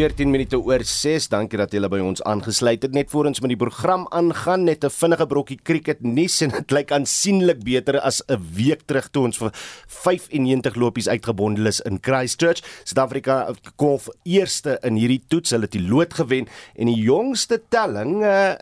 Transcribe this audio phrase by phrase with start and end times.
[0.00, 1.26] 14 minute oor 6.
[1.28, 2.94] Dankie dat julle by ons aangesluit het.
[2.96, 6.70] Net voor ons met die program aangaan, net 'n vinnige brokkie cricket nuus en dit
[6.70, 9.52] lyk aansienlik beter as 'n week terug toe ons vir
[9.86, 12.62] 95 lopies uitgebondel is in Christchurch.
[12.84, 15.50] Suid-Afrika golf eerste in hierdie toets.
[15.50, 18.54] Hulle het die lood gewen en die jongste telling uh,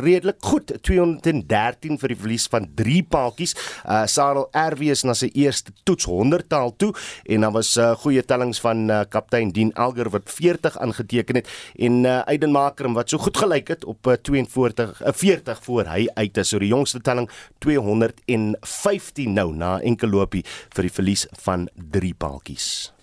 [0.00, 3.54] redelik goed, 213 vir die verlies van 3 paaltjies.
[3.84, 6.94] Uh, Sarel RW is na sy eerste toets 100 taal toe
[7.26, 11.50] en dan was uh, goeie tellings van uh, kaptein Dean Elger wat 40 aangeteken het
[11.76, 15.90] en uh, Aiden Maker wat so goed gelyk het op uh, 42 uh, 40 voor
[15.90, 20.44] hy uit is so die jongste telling 215 nou na enkel lopie
[20.74, 22.95] vir die verlies van 3 paaltjies.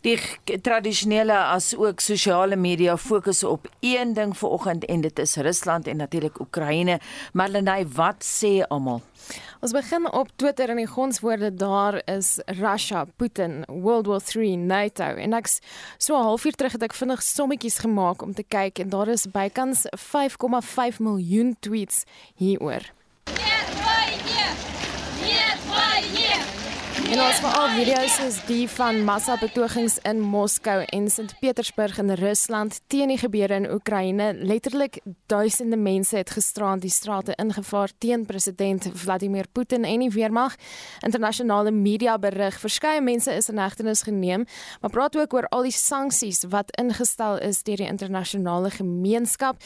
[0.00, 0.18] Die
[0.62, 5.96] tradisionele as ook sosiale media fokus op een ding vanoggend en dit is Rusland en
[5.96, 7.00] natuurlik Oekraïne.
[7.32, 9.02] Marlenae, wat sê almal?
[9.60, 15.04] Ons begin op Twitter en die gonswoorde daar is Russia, Putin, World War 3, NATO.
[15.04, 15.60] En ek's
[15.98, 19.26] so 'n halfuur terug het ek vinnig sommetjies gemaak om te kyk en daar is
[19.26, 22.99] bykans 5,5 miljoen tweets hieroor.
[27.10, 33.10] En ons veral video's soos die van massa-betogings in Moskou en Sint-Petersburg in Rusland teen
[33.10, 34.28] die gebeure in Oekraïne.
[34.46, 40.54] Letterlik duisende mense het gisterand die strate ingevaar teen president Vladimir Putin en die weermag.
[41.02, 44.46] Internasionale media berig verskeie mense is in hegtenis geneem,
[44.80, 49.58] maar praat ook oor al die sanksies wat ingestel is deur die internasionale gemeenskap.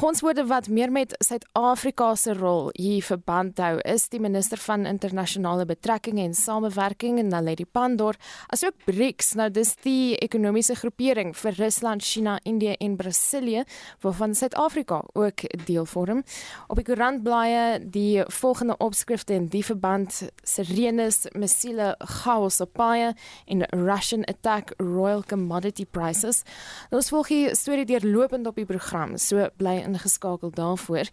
[0.00, 5.66] Gonswoorde wat meer met Suid-Afrika se rol hier verband hou, is die minister van internasionale
[5.68, 8.16] betrekkinge en samewerking en Naledi Pandor,
[8.48, 9.34] asook BRICS.
[9.34, 13.64] Nou dis die ekonomiese groepering vir Rusland, China, Indië en Brasilië
[14.00, 16.22] waarvan Suid-Afrika ook deel vorm.
[16.68, 23.14] Op die koerantblaaie die volgende opskrifte in die verband: Sirenes, missiele, chaos op paaie
[23.46, 26.42] en Russian attack Royal Commodity Prices.
[26.90, 29.16] Ons volg hier storie deurlopend op die program.
[29.18, 31.10] So bly ingeskakel daarvoor.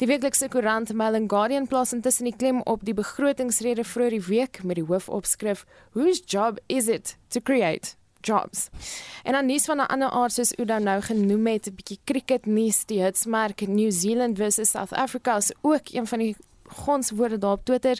[0.00, 4.24] Die weeklikse koerant Mail and Guardian plaas intussen die klem op die begrotingsrede vroeër die
[4.26, 8.68] week met die hoofopskrif Whose job is it to create jobs.
[9.22, 12.46] En dan nuus van 'n ander aard soos Uda nou genoem het, 'n bietjie cricket
[12.46, 16.36] nuus, die hitsmerk New Zealand versus South Africa is ook een van die
[16.66, 17.98] gonswoorde daar op Twitter.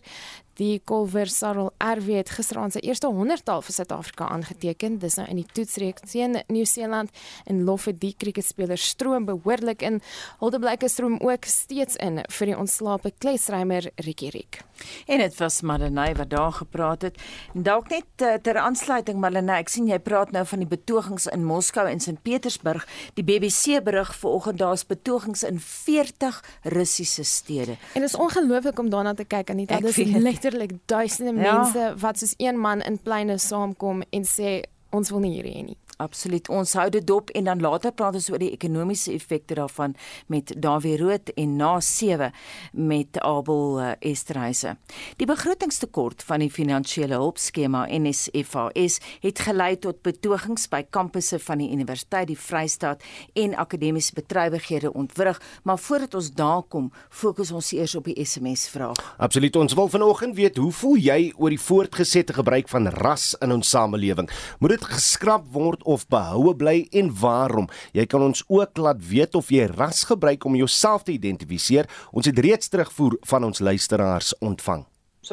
[0.56, 4.94] Die Colver Sarel RW het gisteraan sy eerste 100tal vir Suid-Afrika aangeteken.
[5.02, 7.12] Dis nou in die toetsreeks teen Nieu-Seeland
[7.44, 10.00] en lof vir die cricketspelers stroom behoorlik in.
[10.40, 14.62] Holdeblyke stroom ook steeds in vir die ontslape klesrymer Ricky Rick.
[15.08, 17.20] En dit was Malenay wat daar gepraat het.
[17.52, 21.44] Dalk net uh, ter aansluiting Malenay, ek sien jy praat nou van die betogings in
[21.44, 22.84] Moskou en Sint-Petersburg.
[23.20, 26.40] Die BBC berig vanoggend daar's betogings in 40
[26.72, 27.76] Russiese stede.
[27.92, 30.00] En dit is ongelooflik om daarna te kyk en dit is
[30.46, 31.52] letterlik duisende ja.
[31.52, 35.62] mense wat soos een man in pleine saamkom en sê ons wil nie hier hê
[35.64, 35.78] nie.
[35.96, 36.48] Absoluut.
[36.52, 39.94] Ons hou dit dop en dan later praat ons oor die ekonomiese effekte daarvan
[40.28, 42.34] met Dawie Rood en na 7
[42.76, 44.74] met Abel uh, Esterhuise.
[45.16, 51.70] Die begrotingstekort van die finansiële hulpskema NSFAS het gelei tot betogings by kampusse van die
[51.72, 53.00] Universiteit die Vrystaat
[53.32, 58.66] en akademiese bedrywighede ontwrig, maar voordat ons daar kom, fokus ons eers op die SMS
[58.68, 59.00] vraag.
[59.16, 59.56] Absoluut.
[59.56, 63.72] Ons wil vanoggend weet, hoe voel jy oor die voortgesette gebruik van ras in ons
[63.72, 64.28] samelewing?
[64.60, 67.70] Moet dit geskraap word of behoue bly en waarom.
[67.96, 71.88] Jy kan ons ook laat weet of jy ras gebruik om jouself te identifiseer.
[72.12, 74.84] Ons het reeds terugvoer van ons luisteraars ontvang.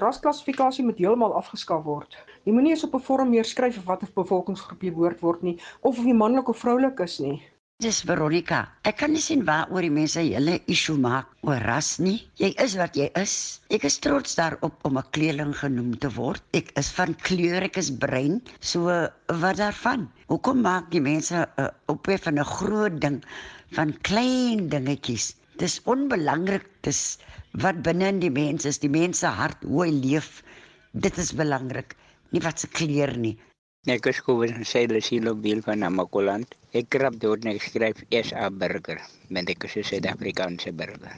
[0.01, 2.15] Rasklassifikasie moet heeltemal afgeskaf word.
[2.43, 5.59] Jy moenie eens op 'n vorm meer skryf of watter bevolkingsgroep jy behoort word nie
[5.81, 7.41] of of jy manlik of vroulik is nie.
[7.83, 8.57] Dis Veronica.
[8.87, 12.21] Ek kan nie sien waaroor die mense hele issue maak oor ras nie.
[12.39, 13.33] Jy is wat jy is.
[13.75, 16.39] Ek is trots daarop om 'n kleerling genoem te word.
[16.55, 18.39] Ek is van kleur, ek is bruin.
[18.61, 18.87] So
[19.43, 20.07] wat daarvan?
[20.31, 23.19] Hoekom maak die mense uh, op weer van 'n groot ding
[23.75, 25.35] van klein dingetjies?
[25.59, 26.69] Dis onbelangrik.
[26.87, 27.19] Dis
[27.51, 30.39] wat binne in die mens is, die mens se hart, hoe hy leef.
[30.93, 31.97] Dit is belangrik,
[32.31, 33.37] nie wat se kleur nie.
[33.83, 36.53] Ek is Kobus en sien op deel van Namakoland.
[36.71, 41.17] Ek krap deur net skryf SA burger, want ek is 'n Suid-Afrikaanse burger.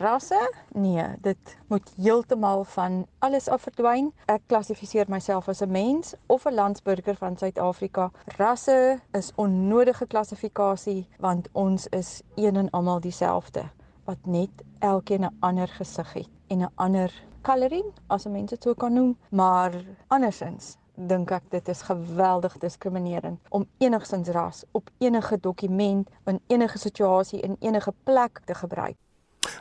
[0.00, 0.38] Rasse?
[0.72, 4.14] Nee, dit moet heeltemal van alles af verdwyn.
[4.28, 8.10] Ek klassifiseer myself as 'n mens of 'n landsburger van Suid-Afrika.
[8.38, 13.68] Rasse is onnodige klassifikasie want ons is een en almal dieselfde
[14.04, 17.12] wat net elkeen 'n ander gesig het en 'n ander
[17.42, 22.58] coloring as 'n mens dit sou kan noem, maar andersins dink ek dit is geweldig
[22.58, 28.96] diskriminerend om enigsins ras op enige dokument in enige situasie in enige plek te gebruik.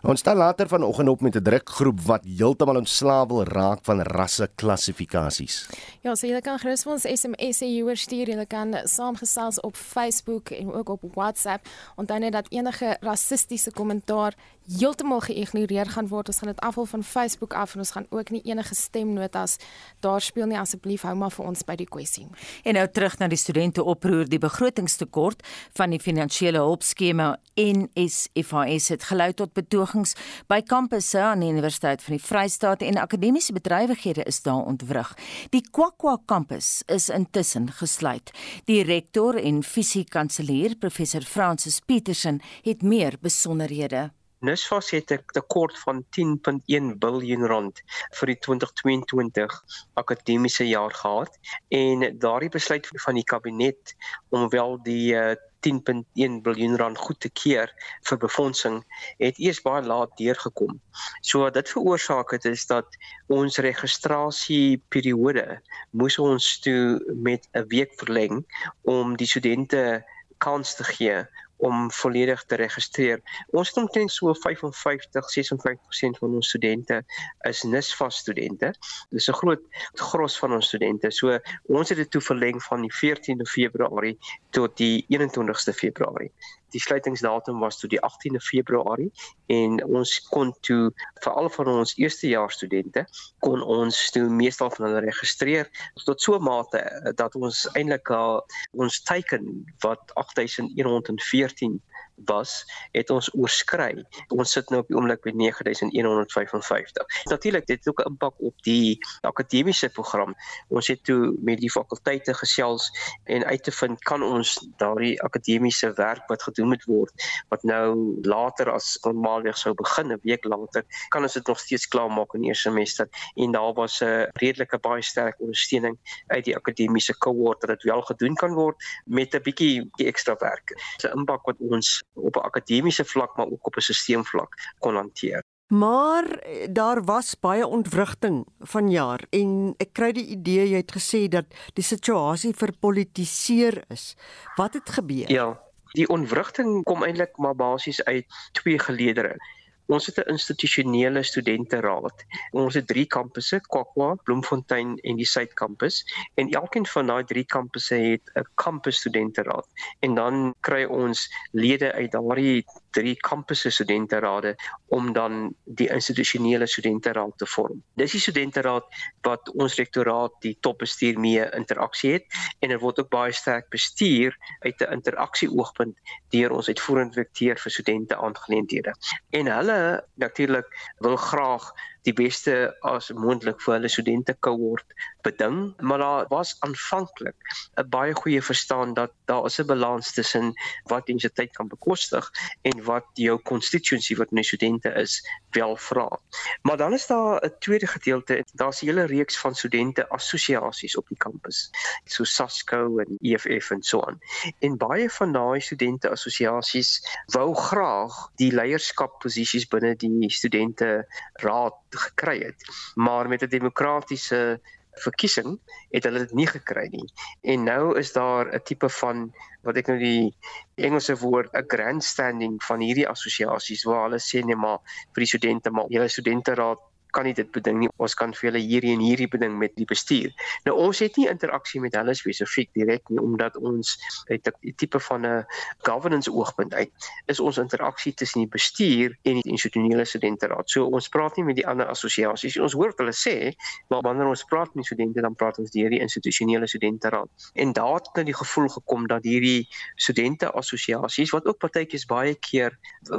[0.02, 5.68] Ons staan later vanoggend op met 'n drukgroep wat heeltemal ontslaaw wil raak van rasseklassifikasies.
[6.02, 8.28] Ja, so jy kan gerus vir ons SMS hieroor stuur.
[8.30, 11.68] Jy kan saamgesels op Facebook en ook op WhatsApp.
[11.96, 14.34] Onthou net dat enige rassistiese kommentaar
[14.80, 16.28] heeltemal geïgnoreer gaan word.
[16.28, 19.58] Ons gaan dit afhaal van Facebook af en ons gaan ook nie enige stemnotas
[20.00, 20.58] daar speel nie.
[20.60, 22.28] Asseblief hou maar vir ons by die kwessie.
[22.64, 24.26] En nou terug na die studente oproer.
[24.30, 25.44] Die begrotingstekort
[25.78, 29.54] van die finansiële hulpskema NSFAS het gelei tot
[29.86, 30.16] betogings
[30.50, 35.14] by kampusse aan die Universiteit van die Vrystaat en akademiese bedrywighede is daar ontwrig.
[35.54, 38.32] Die Kwakwa kampus is intussen gesluit.
[38.66, 44.12] Die rektor en fisiekanselier professor Francis Petersen het meer besonderhede.
[44.40, 51.40] Nusfas het 'n tekort van 10.1 miljard rand vir die 2022 akademiese jaar gehad
[51.70, 53.96] en daardie besluit van die kabinet
[54.30, 55.34] om wel die uh,
[55.66, 57.74] 10.1 miljard rand goed te keer
[58.10, 58.84] vir befondsing
[59.18, 60.80] het eers baie laat deurgekom.
[61.22, 62.86] So dit veroorsaak het is dat
[63.28, 68.46] ons registrasieperiode moes ons toe met 'n week verleng
[68.84, 70.04] om die studente
[70.38, 71.26] kans te gee
[71.58, 73.22] om volledig te registreer.
[73.52, 77.04] Ons het omtrent so 55 56% van ons studente
[77.48, 78.74] is NSFAS studente.
[79.10, 79.62] Dis 'n groot
[79.94, 81.12] gros van ons studente.
[81.12, 84.18] So ons het dit toe verleng van die 14de Februarie
[84.50, 86.32] tot die 21ste Februarie
[86.76, 89.12] die sluitingsdatum was toe die 18de Februarie
[89.56, 90.92] en ons kon toe
[91.24, 93.06] vir al van ons eerstejaars studente
[93.46, 95.72] kon ons toe meestal van hulle registreer
[96.04, 96.84] tot so mate
[97.22, 98.42] dat ons eintlik al
[98.86, 99.52] ons teiken
[99.86, 101.80] wat 8114
[102.16, 104.06] was, het ons oorskry.
[104.28, 107.06] Ons sit nou op die oomblik by 9155.
[107.30, 110.36] Natuurlik dit het ook 'n impak op die akademiese program.
[110.68, 112.92] Ons het toe met die fakulteite gesels
[113.24, 117.12] en uit te vind kan ons daardie akademiese werk wat gedoen moet word
[117.50, 121.88] wat nou later as normaalweg sou begin 'n week later, kan ons dit nog steeds
[121.88, 125.98] klaarmaak in die eerste semester en daar was 'n redelike baie sterk ondersteuning
[126.28, 128.76] uit die akademiese kohort dat dit wel gedoen kan word
[129.06, 130.74] met 'n bietjie ekstra werk.
[131.04, 135.44] 'n Impak wat ons op 'n akademiese vlak maar ook op 'n stelselsvlak kon hanteer.
[135.68, 141.26] Maar eh, daar was baie ontwrigting vanjaar en ek kry die idee jy het gesê
[141.28, 144.16] dat die situasie verpolitiseer is.
[144.56, 145.32] Wat het gebeur?
[145.32, 145.60] Ja,
[145.98, 149.38] die ontwrigting kom eintlik maar basies uit twee geleedere.
[149.88, 152.26] Ons het 'n institusionele studenteraad.
[152.52, 156.06] Ons het drie kampusse, Kwakwa, Bloemfontein en die Suidkampus,
[156.36, 159.68] en elkeen van daai drie kampusse het 'n kampus studenteraad.
[160.00, 162.66] En dan kry ons lede uit daardie
[162.96, 164.56] drie kampusse studenterade
[164.96, 167.82] om dan die institusionele studenteraad te vorm.
[168.00, 168.88] Dis die studenteraad
[169.28, 174.38] wat ons rektoraat die topbestuur mee interaksie het en dit word ook baie sterk bestuur
[174.66, 175.98] uit 'n interaksie oogpunt
[176.32, 178.94] deur ons uitvoerende direkteur vir studente aangeleenthede.
[179.30, 179.80] En hulle
[180.16, 180.68] natuurlik
[181.00, 181.72] wil graag
[182.06, 182.56] die beste
[182.86, 184.86] as moontlik vir hulle studente kohort
[185.26, 187.36] beding, maar daar was aanvanklik
[187.82, 190.54] 'n baie goeie verstaan dat daar is 'n balans tussen
[190.84, 192.32] wat universiteit kan bekostig
[192.62, 196.20] en wat jou constituency wat my studente is wel vra.
[196.62, 201.08] Maar dan is daar 'n tweede gedeelte, daar's 'n hele reeks van studente assosiasies op
[201.08, 201.70] die kampus,
[202.06, 204.20] so SASCO en EFF en so aan.
[204.60, 211.74] En baie van daai studente assosiasies wou graag die leierskap posisies binne die studente raad
[211.96, 212.66] gekry het.
[212.96, 214.60] Maar met 'n demokratiese
[214.96, 215.60] verkiesing
[215.92, 217.08] het hulle dit nie gekry nie.
[217.42, 219.34] En nou is daar 'n tipe van
[219.64, 220.36] wat ek nou die
[220.76, 224.80] Engelse woord 'n grandstanding van hierdie assosiasies waar hulle sê nee maar
[225.14, 226.80] vir die studente maar julle studenteraad
[227.16, 227.90] kan nie dit beding nie.
[228.02, 230.34] Ons kan vir hulle hierdie en hierdie beding met die bestuur.
[230.68, 233.96] Nou ons het nie interaksie met hulle spesifiek direk nie omdat ons
[234.30, 235.46] uit 'n tipe van 'n
[235.88, 236.92] governance oogpunt uit
[237.28, 240.70] is ons interaksie tussen die bestuur en die institusionele studenteraad.
[240.70, 242.58] So ons praat nie met die ander assosiasies.
[242.58, 243.56] Ons hoor wat hulle sê,
[243.90, 247.30] maar wanneer ons praat met studente dan praat ons deur die institusionele studenteraad.
[247.54, 252.36] En daar het nou die gevoel gekom dat hierdie studente assosiasies wat ook partytjies baie
[252.36, 252.78] keer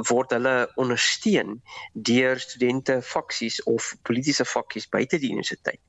[0.09, 1.61] word hulle ondersteun
[1.93, 5.81] deur studente faksies of politieke vakkies buite die universiteit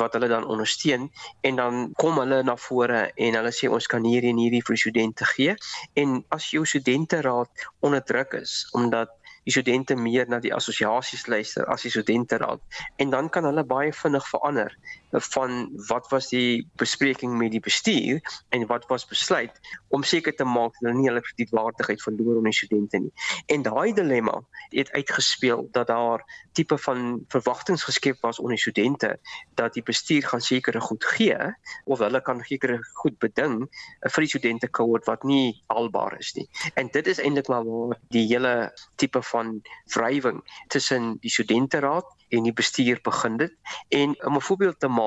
[0.00, 1.08] wat hulle dan ondersteun
[1.48, 4.80] en dan kom hulle na vore en hulle sê ons kan hierdie en hierdie vir
[4.80, 5.56] studente gee.
[6.00, 9.12] En as jou studenteraad onderdruk is omdat
[9.44, 12.62] die studente meer na die assosiasies luister as die studenteraad
[13.02, 14.72] en dan kan hulle baie vinnig verander
[15.20, 20.44] van wat was die bespreking met die bestuur en wat was besluit om seker te
[20.44, 23.12] maak dat hulle nie hulle kredietwaardigheid verloor onder studente nie.
[23.46, 29.18] En daai dilemma het uitgespeel dat daar tipe van verwagtinge geskep was onder studente
[29.54, 31.38] dat die bestuur gaan sekere goed gee
[31.84, 33.68] of hulle kan sekere goed beding
[34.00, 36.48] vir die studente kohort wat nie haalbaar is nie.
[36.74, 39.60] En dit is eintlik maar waar die hele tipe van
[39.94, 43.52] wrywing tussen die studenteraad en die bestuur begin dit.
[43.88, 45.03] En om 'n voorbeeld te maak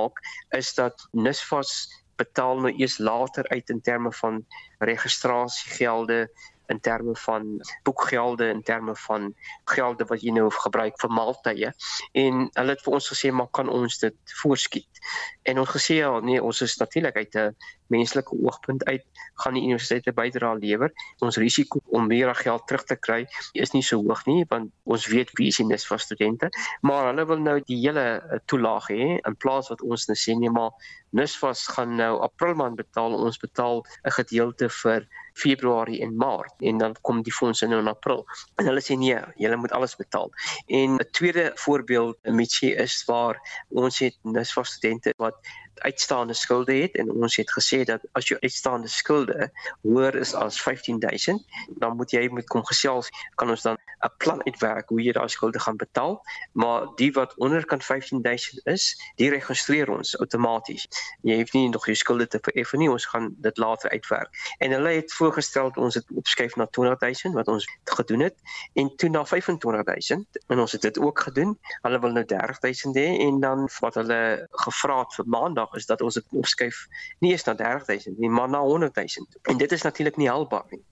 [0.50, 4.46] is dat NSFAS betaal nou eers later uit in terme van
[4.78, 6.32] registrasiegelde
[6.68, 9.34] in terme van boekgelde in terme van
[9.66, 11.72] gelde wat jy nou gebruik vir maaltye.
[12.14, 15.02] En hulle het vir ons gesê maar kan ons dit voorskiet?
[15.48, 17.56] En ons gesê ja nee ons is natuurlik uit 'n
[17.88, 20.92] menslike oogpunt uit gaan die universiteite bydra lewer.
[21.20, 25.08] Ons risiko om meer geld terug te kry is nie so hoog nie want ons
[25.08, 26.50] weet wie is dit vir studente.
[26.82, 30.36] Maar hulle wil nou die hele eh, toelaag hê in plaas wat ons nou sê
[30.36, 30.72] nee maar
[31.16, 35.08] Nusfas gaan nou April maand betaal ons betaal 'n gedeelte vir
[35.38, 38.26] Februarie en Maart en dan kom die fondse nou in April.
[38.58, 40.32] En hulle sê nee, julle moet alles betaal.
[40.68, 42.18] En 'n tweede voorbeeld
[42.48, 43.38] sy is waar
[43.70, 45.38] ons het NSFAS studente wat
[45.80, 46.96] uitstaande skulde het.
[46.96, 52.12] En ons het gesê dat as jou uitstaande skulde hoër is as 15000 dan moet
[52.12, 55.78] jy moet kom gesels kan ons dan 'n plan uitwerk hoe jy daai skulde gaan
[55.78, 56.22] betaal.
[56.52, 60.88] Maar die wat onderkant 15000 is die registreer ons outomaties
[61.22, 64.72] jy het nie nog jou skulde te vereffen nie ons gaan dit later uitwerk en
[64.72, 68.36] hulle het voorgestel ons het opskuif na 200000 wat ons gedoen het
[68.74, 71.58] en toe na 25000 en ons het dit ook gedoen.
[71.82, 75.86] Hulle wil nou 30000 hê en dan wat hulle gevra het vir maandag vraag is
[75.86, 76.88] dat ons dit opskuif
[77.20, 79.38] nie eens na 30000 nie, maar na 100000.
[79.42, 80.84] En dit is natuurlik nie haalbaar nie.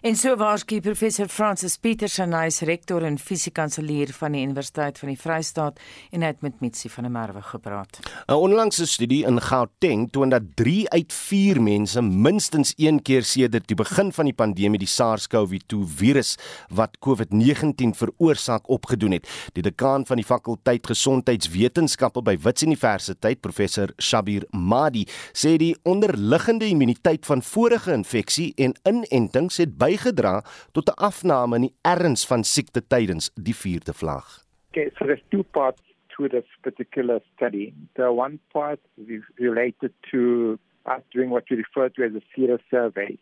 [0.00, 5.10] En so waarskynlik professor Francis Petersen, hy is rektor en fisiekanselier van die Universiteit van
[5.10, 5.80] die Vrystaat
[6.16, 7.98] en het met Mitsi van der Merwe gepraat.
[8.26, 13.68] 'n Onlangse studie in Gauteng toon dat 3 uit 4 mense minstens een keer sedert
[13.68, 16.38] die begin van die pandemie die SARS-CoV-2 virus
[16.70, 19.28] wat COVID-19 veroorsaak opgedoen het.
[19.52, 26.64] Die dekaan van die fakulteit gesondheidswetenskappe by Wits Universiteit, professor Shabir Madi, sê die onderliggende
[26.64, 30.40] immuniteit van vorige infeksie en inentings het by bygedra
[30.72, 34.28] tot 'n afname in die erns van siekte tydens die vierde vlag.
[34.70, 35.82] Okay, so there's two parts
[36.16, 37.74] to this particular study.
[37.94, 42.58] The one part is related to us doing what we refer to as a sero
[42.70, 43.18] survey,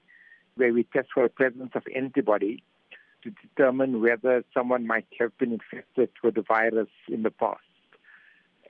[0.57, 2.63] where we test for the presence of antibody
[3.23, 7.63] to determine whether someone might have been infected with the virus in the past.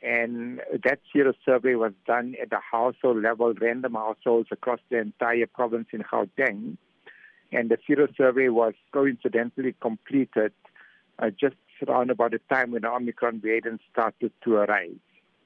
[0.02, 5.46] And that sero survey was done at a household level, random households across the entire
[5.46, 6.76] province in Gauteng
[7.52, 10.52] and the Sero survey was coincidentally completed
[11.18, 14.98] uh, just around about the time when the Omicron variant started to arise.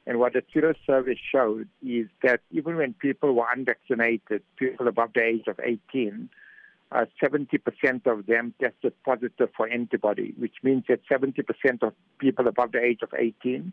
[0.06, 5.11] And what the Sero survey showed is that even when people were unvaccinated, people above
[5.14, 6.28] the age of 18,
[6.90, 12.73] uh, 70% of them tested positive for antibody, which means that 70% of people above
[12.73, 13.73] the age of 18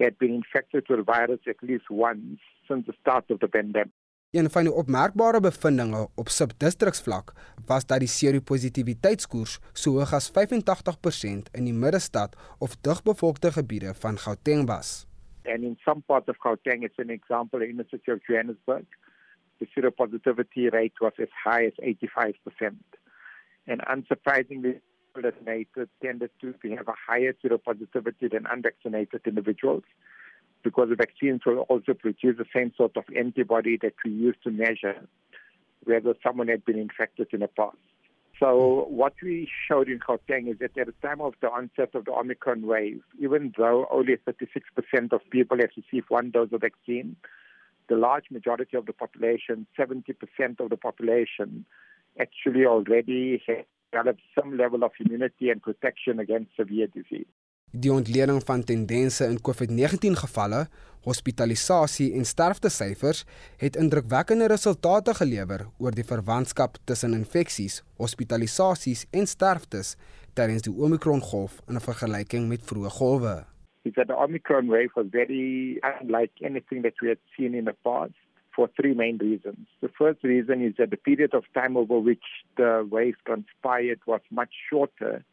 [0.00, 3.92] had been infected with the virus at least once since the start of the pandemic.
[4.34, 7.32] Een van die opmerkbare bevindinge op subdistriksvlak
[7.66, 14.18] was dat die seropositiviteitskoers so hoog as 85% in die middestad of digbevolkte gebiede van
[14.18, 15.06] Gauteng was.
[15.44, 18.86] And in some parts of Gauteng, it's an example in the city of Johannesburg,
[19.58, 22.74] the seropositivity rate was as high as 85%.
[23.66, 24.80] And unsurprisingly,
[25.14, 29.84] vaccinated tended to have a higher seropositivity than unvaccinated individuals.
[30.64, 34.50] Because the vaccines will also produce the same sort of antibody that we use to
[34.50, 35.06] measure
[35.84, 37.76] whether someone had been infected in the past.
[38.40, 42.06] So what we showed in Gauteng is that at the time of the onset of
[42.06, 47.16] the Omicron wave, even though only 36% of people have received one dose of vaccine,
[47.88, 50.14] the large majority of the population, 70%
[50.58, 51.64] of the population,
[52.18, 57.26] actually already had developed some level of immunity and protection against severe disease.
[57.74, 60.60] Die ontleding van tendense in COVID-19 gevalle,
[61.02, 63.24] hospitalisasie en sterftesyfers
[63.58, 69.96] het indrukwekkende resultate gelewer oor die verwantskap tussen infeksies, hospitalisasies en sterftes
[70.38, 73.34] tydens die Omicron-golf in vergelyking met vroeë golwe.
[73.82, 78.14] The Omicron wave was very unlike anything that we had seen in the past
[78.54, 79.66] for three main reasons.
[79.82, 84.22] The first reason is that the period of time over which the wave transpired was
[84.30, 85.24] much shorter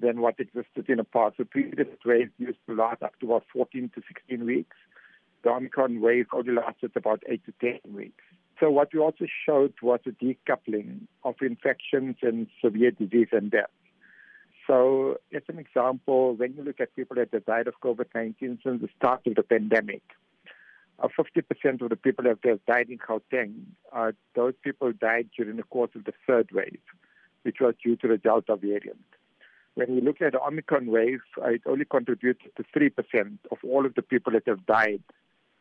[0.00, 1.36] than what existed in the past.
[1.38, 4.76] The previous wave used to last up to about 14 to 16 weeks.
[5.42, 8.24] The Omicron wave only lasted about 8 to 10 weeks.
[8.60, 13.70] So what we also showed was a decoupling of infections and severe disease and death.
[14.66, 18.82] So as an example, when you look at people that have died of COVID-19 since
[18.82, 20.02] the start of the pandemic,
[20.98, 23.54] uh, 50% of the people that have died in Gauteng,
[23.92, 26.80] uh, those people died during the course of the third wave,
[27.42, 29.04] which was due to the Delta variant.
[29.78, 31.22] When you look at the Omicron wave,
[31.54, 35.02] it only contributed to 3% of all of the people that have died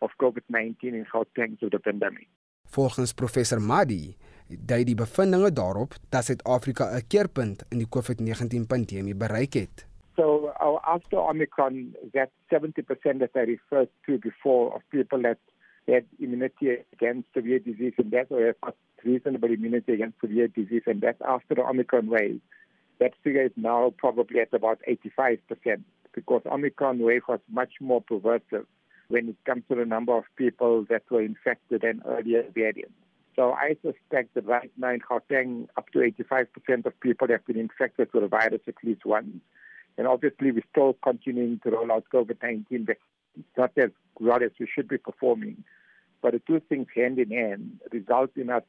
[0.01, 2.27] of COVID-19 in Gauteng through the pandemic.
[2.73, 4.17] Volgens professor Madi
[4.49, 9.85] dui die bevindinge daarop dat Suid-Afrika 'n keerpunt in die COVID-19 pandemie bereik het.
[10.15, 15.37] So uh, after Omicron, that 70% that I referred to before of people that
[15.87, 18.73] had immunity against severe disease and death or have
[19.05, 22.41] reasonable immunity against severe disease and death after the Omicron wave,
[22.99, 25.39] that figure is now probably at about 85%
[26.13, 28.65] because Omicron wave was much more pervasive
[29.07, 32.93] when it comes to the number of people that were infected than earlier variants.
[33.35, 37.59] So I suspect that right now in Gauteng, up to 85% of people have been
[37.59, 39.37] infected with the virus at least once.
[39.97, 44.67] And obviously, we're still continuing to roll out COVID-19 vaccines, not as well as we
[44.73, 45.63] should be performing.
[46.21, 48.63] But the two things hand in hand result in us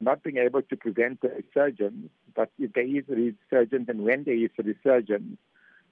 [0.00, 2.10] not being able to prevent the resurgence.
[2.34, 5.38] But if there is a resurgence and when there is a resurgence,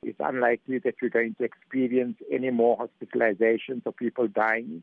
[0.02, 4.82] it's unlikely that we're going to experience any more hospitalizations or people dying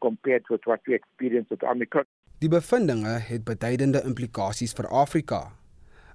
[0.00, 2.04] compared with what we experienced with Omicron.
[2.38, 5.52] Die bevindinge het beduidende implikasies vir Afrika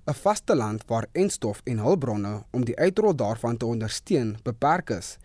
[0.07, 5.17] 'n vaste land waar enstof en hulpbronne om die uitrol daarvan te ondersteun beperk is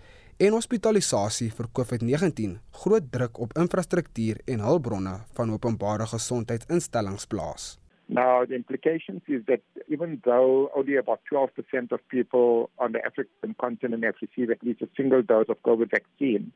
[0.43, 7.67] en hospitalisasie vir COVID-19 groot druk op infrastruktuur en hulpbronne van openbare gesondheidsinstellings plaas.
[8.09, 13.55] Now, the implications is that even though only about 12% of people on the African
[13.65, 16.51] continent have received at least a single dose of COVID vaccine,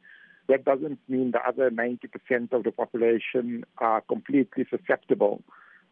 [0.49, 5.43] that doesn't mean the other 90% of the population are completely susceptible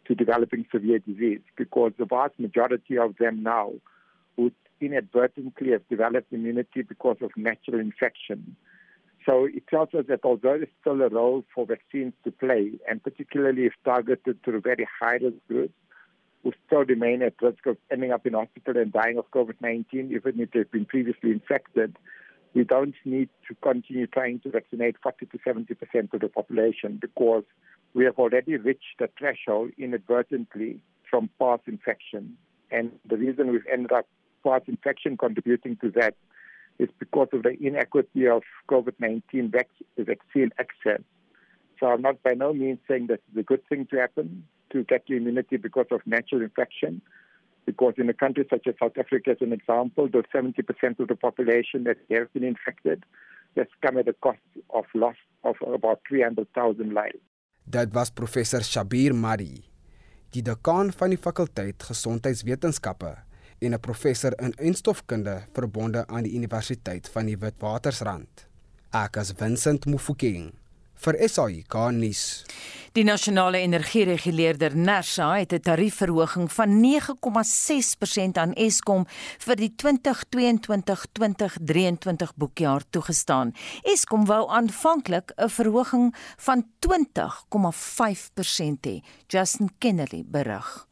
[0.07, 3.71] to developing severe disease because the vast majority of them now
[4.37, 8.57] would inadvertently have developed immunity because of natural infection.
[9.27, 13.03] So it tells us that although there's still a role for vaccines to play, and
[13.03, 15.75] particularly if targeted to the very high risk groups,
[16.43, 20.41] who still remain at risk of ending up in hospital and dying of COVID-19, even
[20.41, 21.97] if they've been previously infected,
[22.53, 26.99] we don't need to continue trying to vaccinate 40 to 70 percent of the population
[27.01, 27.45] because
[27.95, 32.37] we have already reached the threshold inadvertently from past infection.
[32.71, 34.07] And the reason we've ended up
[34.45, 36.15] past infection contributing to that
[36.79, 41.01] is because of the inequity of COVID-19 vac- vaccine access.
[41.79, 44.85] So I'm not by no means saying that it's a good thing to happen to
[44.85, 47.01] get your immunity because of natural infection.
[47.67, 51.17] Because in a country such as South Africa, as an example, the 70% of the
[51.17, 53.05] population that have been infected
[53.57, 54.39] has come at a cost
[54.71, 57.23] of loss of about 300,000 lives.
[57.65, 59.65] Dit was professor Shabir Mari,
[60.35, 63.15] die dekaan van die fakulteit gesondheidswetenskappe
[63.65, 68.47] en 'n professor in enstofkunde verbonde aan die Universiteit van die Witwatersrand.
[68.91, 70.53] Ek is Vincent Mufokeng
[71.05, 72.45] vir SAIK nuus.
[72.95, 79.07] Die nasionale energiereguleerder Nersa het 'n tariefverhoging van 9,6% aan Eskom
[79.39, 83.53] vir die 2022-2023 boekjaar toegestaan.
[83.83, 89.03] Eskom wou aanvanklik 'n verhoging van 20,5% hê.
[89.27, 90.87] Justin Kennedy berig.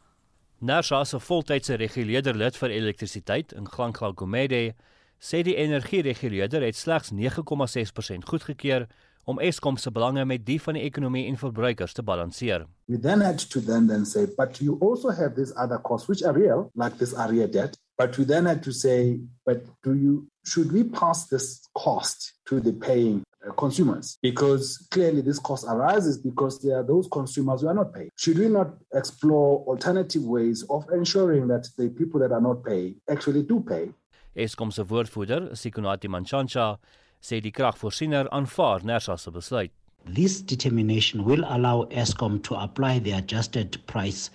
[0.62, 4.76] Nersa se voltydse reguleerder lid vir elektrisiteit in Glankla Gomede
[5.18, 8.86] sê die energiereguleerder het slegs 9,6% goedgekeur
[9.26, 12.68] om Eskom se belange met die van die ekonomie en verbruikers te balanseer.
[12.86, 16.22] We then had to then then say, but you also have these other costs which
[16.22, 17.74] are real, like this area debt.
[17.98, 22.60] But we then had to say, but do you should we pass this cost to
[22.60, 24.18] the paying Uh, consumers?
[24.22, 28.10] Because clearly this cost arises because there are those consumers who are not paying.
[28.16, 32.96] Should we not explore alternative ways of ensuring that the people that are not paying
[33.10, 33.90] actually do pay?
[34.36, 36.78] Eskom se woordvoerder, Sikonati Manchancha,
[37.20, 39.70] sê die kragvoorsiener aanvaar Nersa se besluit.
[40.06, 44.30] This determination will allow Eskom to apply the adjusted price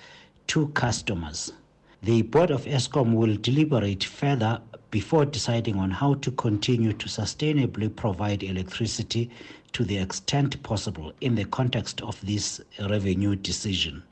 [0.47, 1.53] to customers.
[2.03, 7.93] The board of Eskom will deliberate further before deciding on how to continue to sustainably
[7.93, 9.31] provide electricity
[9.73, 14.03] to the extent possible in the context of this revenue decision.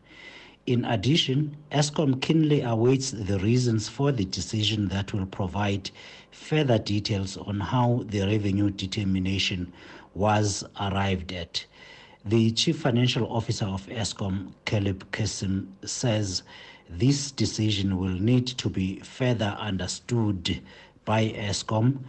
[0.65, 5.91] In addition, ESCOM keenly awaits the reasons for the decision that will provide
[6.31, 9.71] further details on how the revenue determination
[10.15, 11.63] was arrived at.
[12.25, 16.41] The Chief Financial Officer of ESCOM, Caleb Kessim, says
[16.89, 20.61] this decision will need to be further understood
[21.05, 21.99] by ESCOM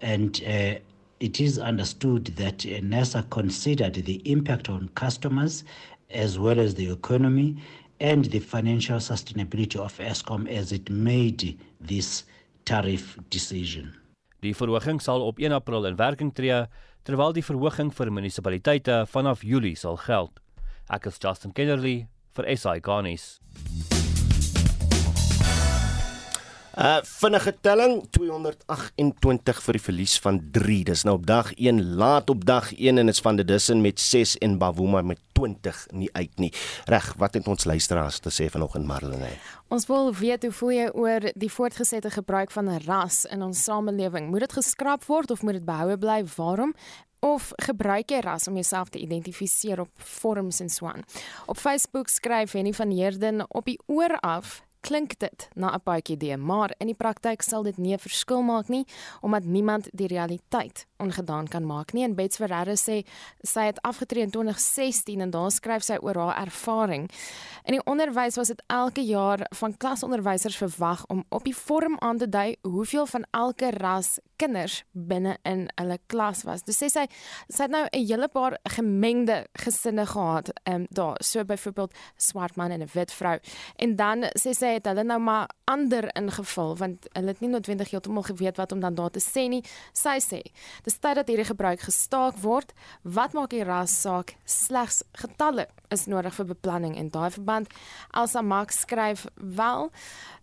[0.00, 0.78] and uh,
[1.20, 5.64] it is understood that uh, NESA considered the impact on customers
[6.10, 7.56] as well as the economy
[8.00, 12.24] and the financial sustainability of Eskom as it made this
[12.64, 13.94] tariff decision.
[14.42, 16.66] Die verhoging sal op 1 April in werking tree
[17.08, 20.40] terwyl die verhoging vir munisipaliteite vanaf Julie sal geld.
[20.92, 22.04] Ek is Justin Kennerly
[22.36, 23.38] vir SI Garnis.
[26.76, 30.82] Uh vinnige telling 228 vir die verlies van 3.
[30.84, 34.34] Dis nou op dag 1 laat op dag 1 en dit's van Didussen met 6
[34.44, 36.50] en Bavuma met 20 nie uit nie.
[36.84, 39.30] Reg, wat het ons luisteraars te sê vanoggend Marlene?
[39.72, 44.28] Ons wil weet hoe voel jy oor die voortgesette gebruik van ras in ons samelewing?
[44.28, 46.20] Moet dit geskraap word of moet dit behoue bly?
[46.36, 46.76] Waarom?
[47.24, 51.02] of gebruik jy ras om jouself te identifiseer op forums en so aan.
[51.46, 56.14] Op Facebook skryf Henny van Heerden op die oor af klink dit na 'n paadjie
[56.16, 58.84] idee, maar in die praktyk sal dit nie 'n verskil maak nie
[59.20, 62.04] omdat niemand die realiteit ongedaan kan maak nie.
[62.04, 63.02] En Bets Ferreira sê
[63.42, 67.10] sy het afgetree in 2016 en daar skryf sy oor haar ervaring.
[67.64, 72.18] In die onderwys was dit elke jaar van klasonderwysers verwag om op die vorm aan
[72.18, 76.64] te dui hoeveel van elke ras kinders binne in hulle klas was.
[76.66, 77.06] Dus sê sy
[77.48, 82.56] sy het nou 'n hele paar gemengde gesinne gehad, ehm um, daar, so byvoorbeeld swart
[82.56, 83.38] man en 'n wit vrou.
[83.76, 87.90] En dan sê sy het hulle nou maar ander ingevul want hulle het nie noodwendig
[87.90, 89.62] heeltemal geweet wat om dan daar te sê nie.
[89.92, 90.40] Sy sê
[90.86, 92.70] Dis tyd dat hierdie gebruik gestaak word.
[93.02, 94.36] Wat maak die ras saak?
[94.46, 97.70] Slegs getalle is nodig vir beplanning en daai verband
[98.14, 99.90] Elsa Max skryf wel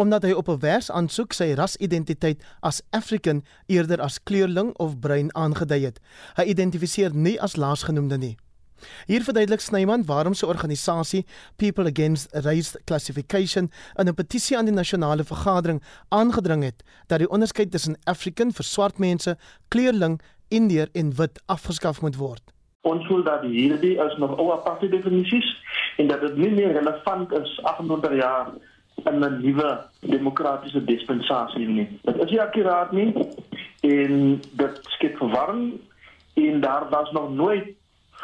[0.02, 5.86] omdat hy op 'n werksaansoek sy rasidentiteit as African eerder as kleurling of bruin aangedui
[5.86, 6.00] het.
[6.36, 8.38] Hy identifiseer nie as laasgenoemde nie.
[9.06, 11.26] Hier verduidelik Snyman waarom sy organisasie
[11.58, 17.72] People Against Race Classification 'n petisie aan die nasionale vergadering aangedring het dat die onderskeid
[17.72, 20.20] tussen African vir swart mense, kleurling,
[20.50, 22.57] Indiër en wit afgeskaf moet word
[22.88, 25.50] ons voel dat hierdie is nog ou aparte definisies
[25.98, 28.52] en dat dit nie meer relevant is 28 jaar
[29.06, 29.70] in 'n nuwe
[30.00, 32.00] demokratiese dispensasie nie.
[32.02, 33.14] Dit is nie akuraat nie
[33.82, 35.80] en dit skep verwarring
[36.34, 37.76] en daar was nog nooit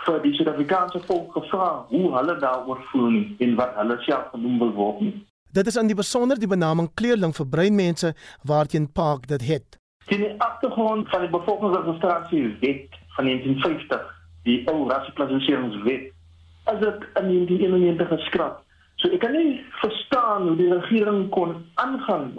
[0.06, 4.60] vir die Suid-Afrikaanse volk gevra hoe hulle daaroor voel nie en wat hulle self genoem
[4.60, 5.13] wil word nie.
[5.52, 9.78] Dit is aan die besonder die benaming kleurling vir bruin mense waarteen Park dit het.
[10.08, 16.12] Die agtergrond van die bevolkingsregistrasie wet van 1950 die ou rasseklassifiseringswet
[16.71, 18.62] as dit in 1991 geskraap.
[19.01, 22.32] So ek kan nie verstaan hoe die regering kon aangaan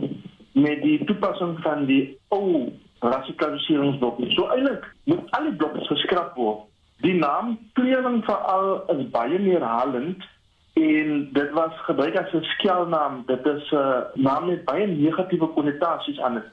[0.53, 2.71] met die toepassing van die ou
[3.05, 4.31] rasseklassifiseringswet.
[4.37, 6.64] So eintlik moet al die blokke geskraap word.
[7.05, 10.23] Die naam kleurling veral is baie meer halend
[10.81, 13.23] en dit was gebruik as 'n skelnaam.
[13.27, 16.49] Dit is 'n uh, naam met baie negatiewe konnotasies aan dit.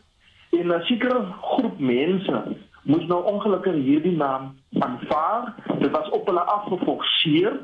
[0.59, 2.43] En 'n sekere groep mense
[2.83, 5.53] moes nou ongelukkig hierdie naam aanvaar.
[5.79, 7.59] Dit was op hulle afgeforceer.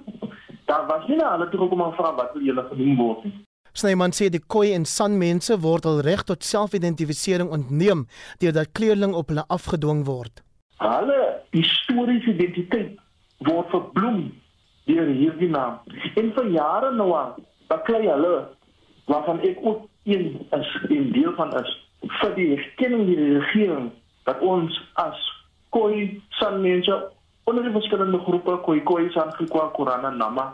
[0.66, 3.36] Daar was nie hulle toe gekom om vra wat wil julle genoem word nie.
[3.78, 8.08] Snyman sê die Khoi en San mense word al reg tot selfidentifisering ontneem
[8.42, 10.42] deurdat kleurling op hulle afgedwing word.
[10.82, 11.20] Hulle
[11.54, 12.98] historiese identiteit
[13.46, 14.24] word verbloem
[14.90, 15.78] deur hierdie naam.
[16.18, 17.36] En vir jare nou al,
[17.70, 18.48] baklei hulle
[19.12, 20.26] waarvan ek ook een
[20.58, 21.70] is, 'n deel van is
[22.22, 23.92] vir die erkenning deur die regering
[24.28, 25.20] dat ons as
[25.76, 26.96] koi san mense
[27.48, 30.48] onder die verskillende groepe koi koi san gekwa Korana nama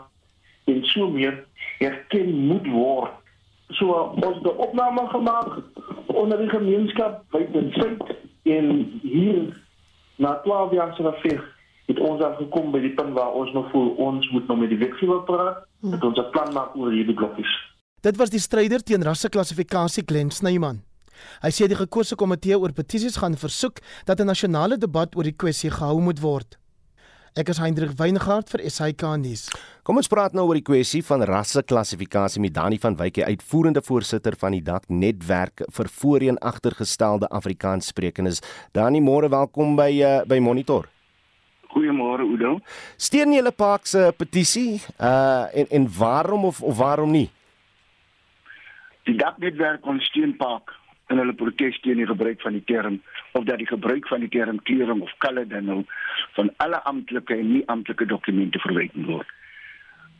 [0.70, 1.42] en so meer
[1.82, 3.10] erken moet word.
[3.74, 5.58] So ons het 'n opname gemaak
[6.06, 8.66] onder die gemeenskap buite Suid en
[9.02, 9.62] hier
[10.16, 11.42] na 12 jaar se veg
[11.86, 14.68] het ons dan gekom by die punt waar ons nog voel ons moet nou met
[14.68, 17.52] die wetgewer praat dat ons 'n plan maak oor hierdie blokkies.
[18.00, 20.93] Dit was die stryder teen rasseklassifikasie Glen Snyman.
[21.42, 25.36] Hy sê die gekose komitee oor petisies gaan versoek dat 'n nasionale debat oor die
[25.36, 26.58] kwessie gehou moet word.
[27.34, 29.48] Ek is Hendrik Weingart vir SAK nuus.
[29.82, 33.82] Kom ons praat nou oor die kwessie van rasseklassifikasie met Dani van Wyk, die uitvoerende
[33.82, 38.38] voorsitter van die DAK netwerk vir voorheen agtergestelde Afrikaanssprekendes.
[38.70, 40.86] Dani, môre welkom by uh, by Monitor.
[41.74, 42.60] Goeiemôre Oudo.
[43.02, 44.78] Steun jy hulle Park se petisie?
[44.94, 47.26] Uh en en waarom of of waarom nie?
[49.10, 50.70] Die DAK netwerk ondersteun Park
[51.08, 54.28] in hulle protes teen die gebruik van die term of dat die gebruik van die
[54.28, 55.84] term kleuring of colour dan nou
[56.32, 59.32] van alle amptelike en nie amptelike dokumente verwyder word.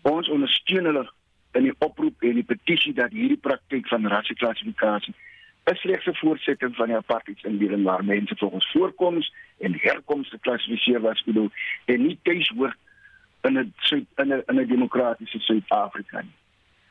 [0.02, 1.06] Ons ondersteun hulle
[1.52, 5.14] in die oproep en die petisie dat hierdie praktyk van rasseklassifikasie
[5.72, 11.24] is slegs 'n voortsetting van die apartheidsindeling waar mense volgens voorkoms en herkoms geklassifiseer was
[11.24, 11.50] bedoel
[11.84, 12.76] en nie tuis hoort
[13.42, 13.74] in 'n
[14.16, 16.43] in 'n in 'n demokratiese Suid-Afrika nie.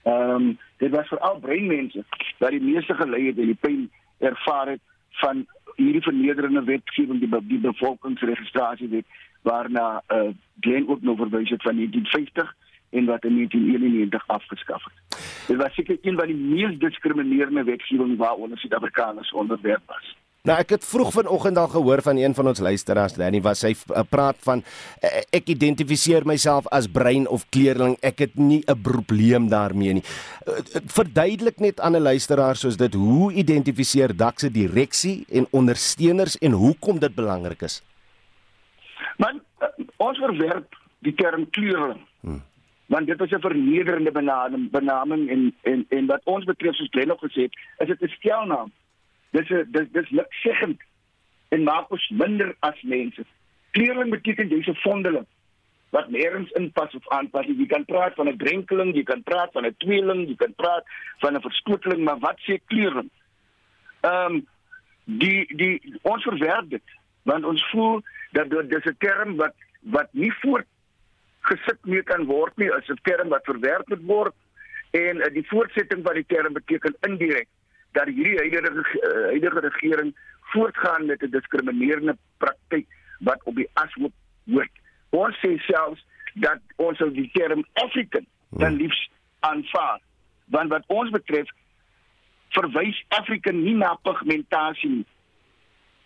[0.04, 2.04] Ehm um, dit was vir al breinmense
[2.40, 4.82] wat die meeste gelei het en die pyn ervaar het
[5.22, 9.06] van hierdie vernederende wetgewing die, die bevolkingsregistrasiewet
[9.42, 12.56] waarna eh uh, Glen ook nou verwys het van 1950
[12.90, 15.18] en wat in 1991 afgeskaf het.
[15.48, 20.16] Dit was seker een van die mees diskriminerende wetgewings waaronder Suid-Afrikaners onderwerp was.
[20.44, 23.70] Nou ek het vroeg vanoggend al gehoor van een van ons luisteraars Danny was hy
[23.72, 28.82] uh, praat van uh, ek identifiseer myself as bruin of kleurling ek het nie 'n
[28.84, 30.04] probleem daarmee nie.
[30.04, 30.60] Uh,
[31.00, 36.52] verduidelik net aan 'n luisteraar soos dit hoe identifiseer dak se direksie en ondersteuners en
[36.52, 37.80] hoekom dit belangrik is.
[39.18, 39.40] Man
[39.98, 42.04] ons verwerp die term kleurling.
[42.20, 42.44] Hmm
[42.94, 47.12] want dit is 'n vernederende benaming benaming en en en wat ons betref soos Glenn
[47.12, 48.72] ook gesê het, is dit 'n skelnaam.
[49.34, 50.82] Dis 'n dis dis niksegend
[51.50, 53.26] en maak ons minder as mense.
[53.72, 55.28] Kleerling beteken jy's 'n vondeling
[55.90, 57.46] wat nêrens inpas of aanpas.
[57.46, 60.86] Jy kan praat van 'n drenkeling, jy kan praat van 'n tweeling, jy kan praat
[61.20, 63.10] van 'n verskoteling, maar wat sê kleerling?
[64.02, 64.48] Ehm um,
[65.06, 66.84] die die ons verwerp dit
[67.24, 70.68] want ons voel dat dis 'n term wat wat nie voort
[71.42, 74.36] gesit mee kan word nie as 'n term wat verwerp moet word
[74.92, 77.48] en uh, die voortsetting van die term beteken indirek
[77.94, 80.16] dat hierdie huidige uh, huidige regering
[80.54, 82.88] voortgaan met 'n diskriminerende praktyk
[83.20, 84.72] wat op die as moet word.
[85.10, 90.00] Ons sê selfs dat ons sal die term African dan liefs aanvaar.
[90.46, 91.50] Want wat ons betref
[92.50, 95.06] verwys African nie na pigmentasie nie.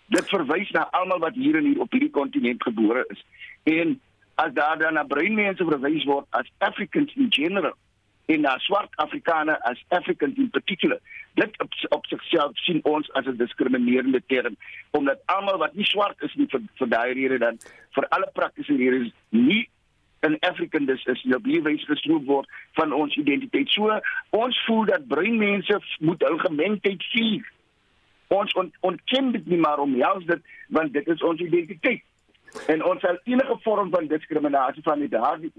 [0.05, 3.25] Dit verwys na almal wat hier in hier op hierdie kontinent gebore is.
[3.63, 3.99] En
[4.35, 7.75] as daar dan na bruin mense verwys word as Africans in general
[8.27, 10.99] en na swart Afrikaners as Africans in particular.
[11.33, 14.55] Dit op, op sigself sien ons as 'n diskriminerende term
[14.91, 17.57] omdat almal wat nie swart is nie vir, vir daai rede dan
[17.95, 19.69] vir alle praktiese redes nie
[20.21, 23.69] 'n African dis is nou bewys gestroop word van ons identiteit.
[23.69, 27.51] So ons voel dat bruin mense moet hul gemengdheid vier.
[28.27, 32.03] Ons ont, ontken dit nie maar om jous dit want dit is ons identiteit
[32.67, 35.51] en ons sal enige vorm van diskriminasie van die daardie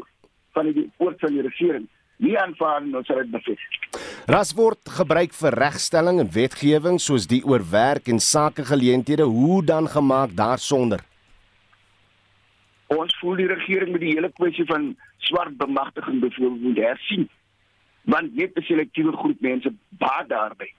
[0.52, 4.00] van die oort van die regering nie aanvaar nie, ons sal dit bevestig.
[4.28, 9.88] Ras word gebruik vir regstelling en wetgewing soos die oor werk en sakegeleenthede, hoe dan
[9.88, 11.04] gemaak daarsonder?
[12.92, 14.94] Ons voel die regering met die hele kwessie van
[15.28, 17.28] swart bemagtiging byvoorbeeld moet hersien.
[18.08, 20.72] Want net 'n selektiewe groep mense baat daarby.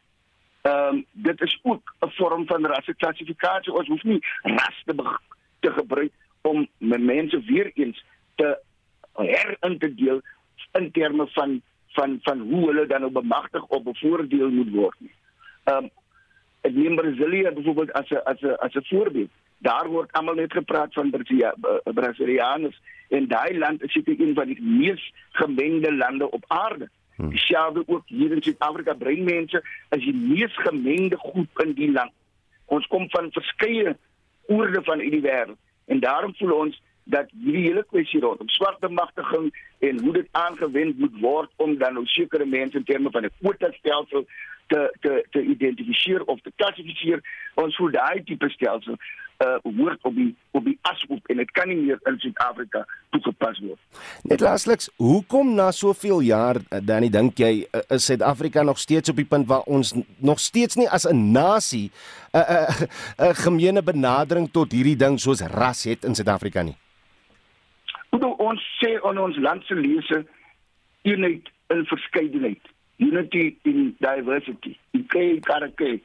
[0.61, 3.73] Ehm um, dit is ook 'n vorm van rasseklassifikasie.
[3.73, 4.95] Ons hoef nie ras te
[5.59, 8.03] te gebruik om mense weer eens
[8.35, 8.59] te
[9.13, 10.21] herin te deel
[10.71, 15.13] in terme van van van hoe hulle dan op bemagtig op bevoordeel moet word nie.
[15.63, 15.89] Ehm um,
[16.61, 19.29] ek neem Brasilië byvoorbeeld as 'n as 'n as 'n voorbeeld.
[19.57, 21.09] Daar word almal net gepraat van
[21.83, 26.89] Brasilianers en daai land is seker een van die mees gemengde lande op aarde.
[27.15, 27.29] Hmm.
[27.29, 32.11] Dieselfde ook hier in Suid-Afrika, breinmense is die mees gemengde groep in die land.
[32.65, 33.97] Ons kom van verskeie
[34.47, 35.57] oorde van hierdie wêreld.
[35.85, 40.99] En daarom voel ons dat hierdie hele kwessie rondom swart bemagtiging en hoe dit aangewend
[40.99, 44.25] moet word om dan nou sekere mense in terme van 'n kwota stelsel
[44.67, 48.97] te te te identifiseer of te klassifiseer, ons voel daai tipe stelsel
[49.39, 52.81] uh word op die op die ashoop en dit kan nie meer in Suid-Afrika
[53.15, 53.79] toegepas word.
[54.27, 59.09] Net laasliks, hoekom na soveel jaar uh, dan dink jy uh, is Suid-Afrika nog steeds
[59.09, 61.87] op die punt waar ons nog steeds nie as 'n nasie
[62.33, 66.15] 'n uh, 'n uh, 'n uh, gemeene benadering tot hierdie ding soos ras het in
[66.15, 66.75] Suid-Afrika nie?
[68.09, 70.23] Hoe ons sê on ons land se lese
[71.07, 74.75] eenheid in verskeidenheid, unity in diversity.
[74.97, 75.99] Ek kyk karake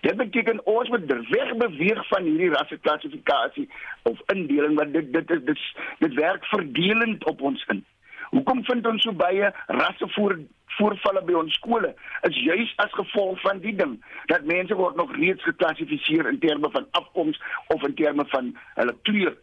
[0.00, 3.66] Dit beteken ons moet weg beweeg van hierdie rasseklassifikasie
[4.08, 5.64] of indeling want dit dit is dit,
[5.98, 7.84] dit werk verdelend op ons in.
[8.30, 10.38] Hoekom vind ons so baie rasse voor
[10.78, 11.92] voorvalle by ons skole?
[12.28, 13.98] Is juis as gevolg van die ding
[14.32, 17.40] dat mense word nog reeds geklassifiseer in terme van afkoms
[17.74, 19.36] of in terme van hulle kleur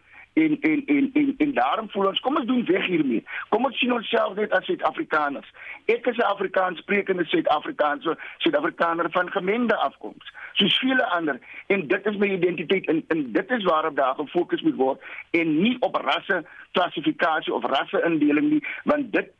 [0.43, 3.23] en en en en en daarom voel ons kom ons doen weg hiermee.
[3.49, 5.49] Kom ons sien onsself net as Suid-Afrikaners.
[5.85, 12.05] Ek is 'n Afrikaans sprekende Suid-Afrikaanse Suid-Afrikaner van gemengde afkoms, soos vele ander en dit
[12.05, 15.95] is my identiteit en en dit is waarop daar gefokus moet word en nie op
[15.95, 19.31] rasse klassifikasie of rasse indeling nie, want dit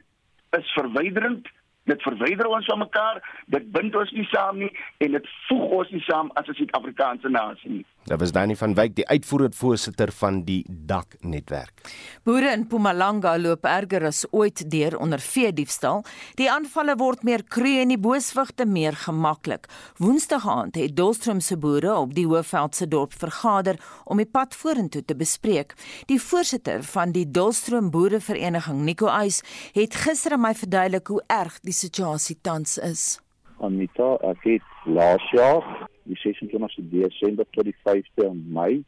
[0.58, 1.48] is verwyderend
[1.88, 5.90] dit verwyder ons van mekaar, dit bind ons nie saam nie en dit voeg ons
[5.90, 7.86] nie saam as 'n Suid-Afrikaanse nasie nie.
[8.08, 11.82] Dit was Danny van Wyk, die uitvoerende voorsitter van die DAK netwerk.
[12.24, 16.06] Boere in Mpumalanga loop erger as ooit deur onder vee diefstal.
[16.40, 19.68] Die aanvalle word meer kru en die booswigte meer gemaklik.
[20.00, 25.04] Woensdag aand het Dolstrom se boere op die Hoëveldse dorp vergader om die pad vorentoe
[25.04, 25.76] te bespreek.
[26.08, 29.44] Die voorsitter van die Dolstrom Boerevereniging, Nico Eis,
[29.76, 33.18] het gister aan my verduidelik hoe erg die situasie tans is.
[33.60, 35.66] Anita, ek het laas jaar,
[36.04, 38.84] die 26 Desember tot die 5de Mei,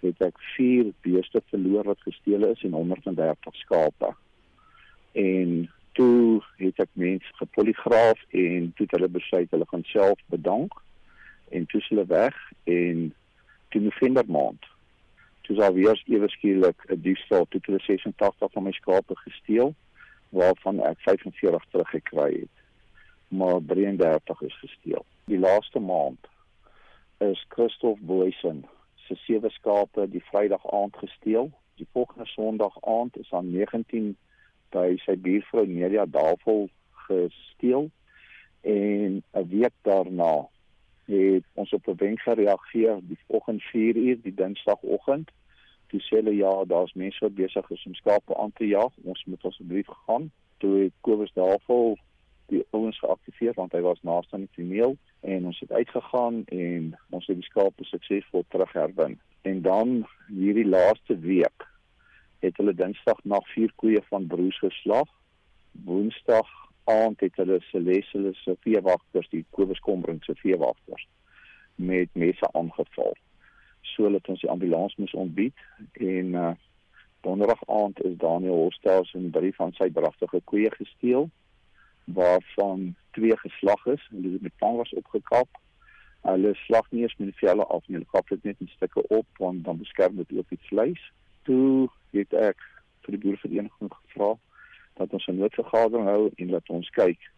[0.00, 4.12] het ek 4 beeste verloor wat gesteel is en 130 skape.
[5.12, 10.74] En toe het ek mense gepoligraaf en toe het hulle besluit hulle gaan self bedank
[11.56, 13.06] en toe hulle weg en
[13.72, 14.68] toe November maand
[15.46, 19.74] toe sou weer ewe skielik 'n diefstal toe hulle 86 van my skape gesteel
[20.28, 22.56] waarvan ek 45 teruggekry het
[23.28, 25.04] maar 33 is gesteel.
[25.24, 26.28] Die laaste maand
[27.18, 28.64] is Christof Boysen
[29.06, 31.50] se sewe skape die Vrydag aand gesteel.
[31.74, 34.16] Die volgende Sondag aand is aan 19
[34.74, 36.68] by sy buurvrou Nelia Davel
[37.06, 37.90] gesteel
[38.60, 40.48] en 'n week daarna
[41.06, 45.30] het ons op 'n wenk gereageer die oggend 4 uur die Dinsdagoggend.
[45.86, 48.92] Toe sê hulle ja, daar's mense wat besig is om skape aan te jag.
[49.02, 50.32] Ons moet asseblief gaan.
[50.58, 51.98] Toe het Kobus Davel
[52.52, 56.92] die ouens geaktiveer want hy was naaste aan die femeel en ons het uitgegaan en
[57.10, 59.18] ons het die skape suksesvol terugherwin.
[59.42, 59.96] En dan
[60.28, 61.66] hierdie laaste week
[62.44, 65.08] het hulle Dinsdag nag vier koeie van broers geslag.
[65.86, 66.50] Woensdag
[66.84, 71.08] aand het hulle Celeste se veewagters, die Kobus Kombring se veewagters
[71.74, 73.16] met messe aangeval.
[73.82, 76.54] So het ons die ambulans moes ontbied en uh
[77.26, 81.24] donderdag aand is Daniel Hostels en drie van sy dragtige koeie gesteel
[82.06, 85.48] waarvan twee geslag is en dit met tang was opgekap.
[86.20, 89.06] Hulle slag nie eens met die velle af nie, hulle kap dit net in stukke
[89.08, 91.12] op want dan beskerm dit ook die vleis.
[91.42, 92.62] Toe het ek
[93.06, 94.34] vir die boervereniging gevra
[94.96, 97.30] dat ons 'n noodvergadering hou en laat ons kyk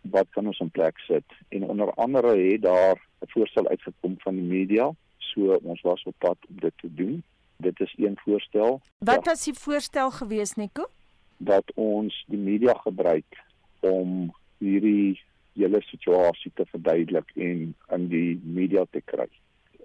[0.00, 1.24] wat kan ons in plek sit.
[1.48, 6.14] En onder andere het daar 'n voorstel uitgekom van die media, so ons was op
[6.18, 7.22] pad om dit te doen.
[7.56, 8.80] Dit is een voorstel.
[8.98, 10.88] Wat was die voorstel gewees, Nico?
[11.36, 13.48] Dat ons die media gebruik
[13.80, 15.20] om hierdie
[15.58, 19.28] hele situasie te verduidelik en in die media te kry.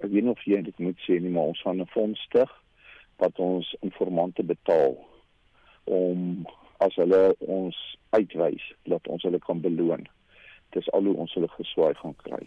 [0.01, 2.51] Ek weet nie of jy dit moet sê nie, maar ons gaan 'n fonds stig
[3.17, 4.97] wat ons informante betaal
[5.85, 6.45] om
[6.83, 7.77] as hulle ons
[8.09, 10.07] uitwys dat ons hulle kan beloon.
[10.75, 12.41] Dis al hoe ons hulle geswaai gaan kry.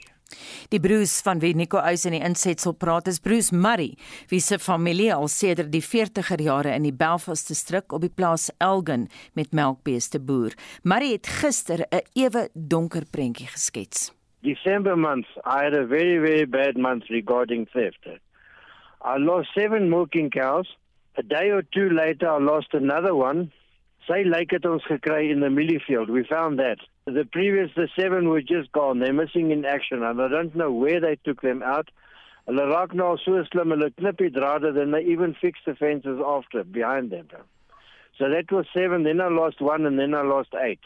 [0.69, 3.95] Die Bruce van wie Nico Uys in die insetsel praat is Bruce Murray,
[4.29, 8.51] wie se familie al sedert die 40er jare in die Belfast distrik op die plaas
[8.61, 10.53] Elgin met melkbeeste boer.
[10.85, 14.13] Murray het gister 'n ewe donker prentjie geskets.
[14.43, 18.07] December month, I had a very, very bad month regarding theft.
[19.03, 20.69] I lost seven milking cows.
[21.17, 23.51] A day or two later, I lost another one.
[24.07, 26.09] Sy lyk het ons gekry in the Milliefield.
[26.09, 26.79] We found that.
[27.15, 28.99] The previous, the seven were just gone.
[28.99, 31.89] They're missing in action, and I don't know where they took them out.
[32.47, 36.65] Hulle raak nou so slim, hulle knip drade, then they even fix the fences after,
[36.65, 37.29] behind them.
[38.19, 40.81] So that was seven, then I lost one, and then I lost eight.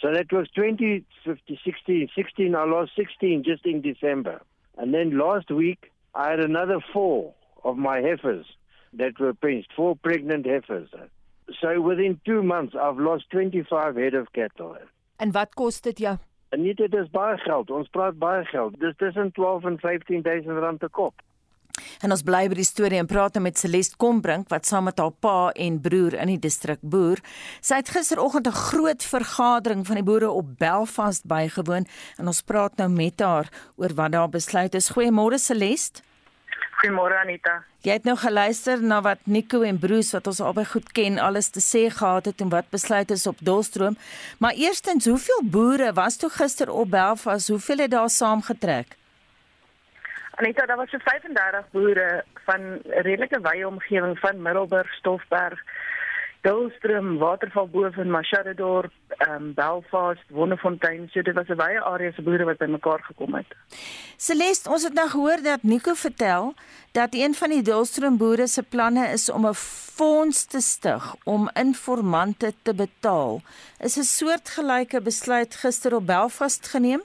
[0.00, 4.42] So that was 20, 50, 16, 16, I lost 16 just in December.
[4.78, 8.46] And then last week, I had another four of my heifers
[8.92, 10.88] that were pinched, four pregnant heifers.
[11.60, 14.76] So within two months, I've lost 25 head of cattle.
[15.22, 16.16] En wat kos dit jou?
[16.50, 17.70] En nie dit is baie geld.
[17.70, 18.74] Ons praat baie geld.
[18.82, 21.22] Dis tussen 12 en 15000 rand per kop.
[22.02, 24.98] En ons bly by die storie en praat nou met Celeste Kombrink wat saam met
[25.00, 27.22] haar pa en broer in die distrik boer.
[27.62, 31.86] Sy het gisteroggend 'n groot vergadering van die boere op Belfast bygewoon
[32.18, 34.92] en ons praat nou met haar oor wat daar besluit is.
[34.92, 36.02] Goeiemôre Celeste.
[36.80, 37.60] Goeiemôre Anita.
[37.82, 41.50] Jy het nou geluister na wat Nico en Bruce wat ons albei goed ken alles
[41.50, 43.96] te sê gehad het en wat besluit is op Dolstroom.
[44.38, 47.48] Maar eerstens, hoeveel boere was toe gister op Belfast?
[47.48, 48.96] Hoeveel het daar saamgetrek?
[50.34, 55.60] Anita, daar was so 35 boere van redelike wye omgewing van Middelburg, Stoffberg,
[56.42, 61.08] Dolstroom, Waterval boven Machadodorp, ehm um, Belfast, Wonderfontein.
[61.12, 63.46] So dit was 'n wye area se boere wat bymekaar gekom het.
[64.16, 66.54] Celeste, ons het nou gehoor dat Nico vertel
[66.92, 71.50] dat een van die Dolstroom boere se planne is om 'n fonds te stig om
[71.52, 73.40] informante te betaal.
[73.78, 77.02] Is 'n soortgelyke besluit gister op Belfast geneem?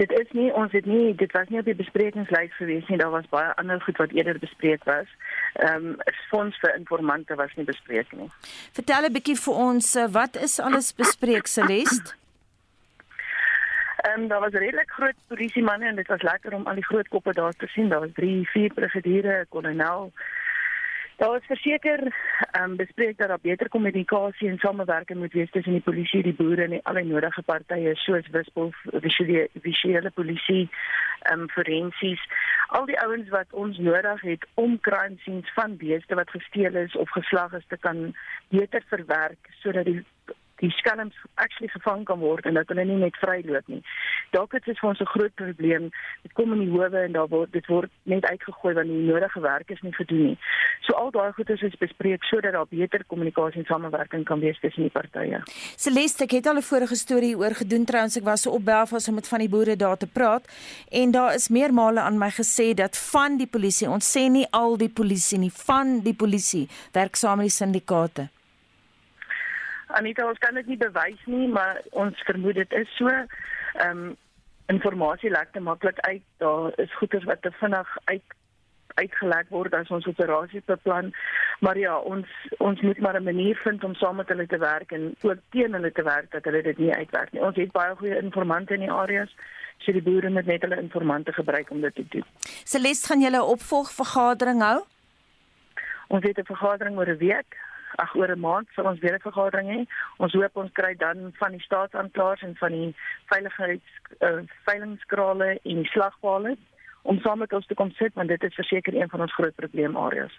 [0.00, 2.96] Dit is nie ons het nie dit was nie op die besprekingslys gewees nie.
[3.00, 5.10] Daar was baie ander goed wat eerder bespreek was.
[5.52, 5.96] ehm um,
[6.30, 8.30] fonds vir informante was nie bespreek nie.
[8.72, 12.14] Vertel 'n bietjie vir ons eh, wat is alles bespreek Celeste?
[14.00, 16.88] Ehm um, daar was redelik groot polisie manne en dit was lekker om al die
[16.90, 17.88] groot koppe daar te sien.
[17.88, 20.12] Daar was 3, 4 brigadieure, kolonel.
[21.20, 22.00] Daar was verseker
[22.60, 26.62] um, bespreek dat daar beter kommunikasie en samewerking moet wees tussen die polisie, die boere
[26.62, 28.72] en die alle nodige partye soos Wispel,
[29.04, 30.70] visuele visuele polisie,
[31.32, 32.22] um, forensies.
[32.68, 36.96] Al die ouens wat ons nodig het om crime scenes van beeste wat gesteel is
[36.96, 38.16] of geslag is te kan
[38.48, 40.00] beter verwerk sodat die
[40.60, 43.80] die skelms actually gevang kan word en dat hulle nie net vryloop nie.
[44.36, 45.90] Dalk dit is vir ons 'n groot probleem.
[46.22, 49.40] Dit kom in die howe en daar word dit word net uitgegooi want die nodige
[49.40, 50.38] werk is nie gedoen nie.
[50.80, 54.82] So al daai goed is bespreek sodat daar beter kommunikasie en samewerking kan wees tussen
[54.82, 55.42] die partye.
[55.76, 59.08] Celeste, ek het al 'n vorige storie oor gedoen trouens ek was so op Belfast
[59.08, 60.44] om met van die boere daar te praat
[60.90, 64.76] en daar is meermale aan my gesê dat van die polisie, ons sê nie al
[64.76, 68.28] die polisie nie, van die polisie werk saam met die sindikate.
[69.92, 73.08] Anita, ons kan dit nie bewys nie, maar ons vermoed dit is so.
[73.08, 74.16] Ehm um,
[74.70, 76.22] informasie lek te maklik uit.
[76.38, 78.22] Daar is goeder wat te vinnig uit
[78.94, 81.12] uitgelek word as ons operasie beplan.
[81.64, 82.26] Maar ja, ons
[82.58, 85.72] ons moet maar 'n manier vind om saam met hulle te werk en ook teen
[85.72, 87.42] hulle te werk dat hulle dit nie uitwerk nie.
[87.42, 89.34] Ons het baie goeie informante in die areas.
[89.78, 92.24] So die boere moet net hulle informante gebruik om dit te doen.
[92.64, 94.84] Celeste, gaan julle 'n opvolgvergadering hou?
[96.08, 97.56] Ons het 'n vergadering oor 'n week
[97.96, 99.80] ag oor 'n maand sal ons weer 'n vergadering hê.
[100.18, 102.94] Ons hoop ons kry dan van die staatsaanklaers en van die
[103.26, 106.56] veiligheids uh, veilingskrale en die slagpale
[107.02, 109.54] om saam met ons te kom sit want dit is verseker een van ons groot
[109.54, 110.32] probleemareas.